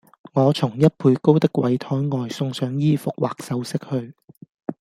[0.33, 4.15] 我從一倍高的櫃臺外送上衣服或首飾去，